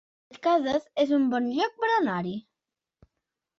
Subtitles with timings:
[0.35, 2.35] Setcases es un bon lloc per anar-hi